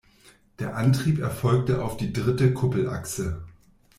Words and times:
Der 0.57 0.77
Antrieb 0.77 1.19
erfolgte 1.19 1.83
auf 1.83 1.95
die 1.95 2.11
dritte 2.11 2.55
Kuppelachse. 2.55 3.43